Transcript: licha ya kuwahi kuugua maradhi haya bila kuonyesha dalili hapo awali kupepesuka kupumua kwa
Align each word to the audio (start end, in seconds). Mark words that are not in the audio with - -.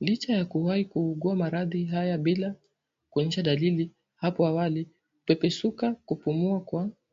licha 0.00 0.32
ya 0.36 0.44
kuwahi 0.44 0.84
kuugua 0.84 1.36
maradhi 1.36 1.84
haya 1.84 2.18
bila 2.18 2.54
kuonyesha 3.10 3.42
dalili 3.42 3.90
hapo 4.16 4.46
awali 4.46 4.88
kupepesuka 5.14 5.94
kupumua 5.94 6.60
kwa 6.60 6.90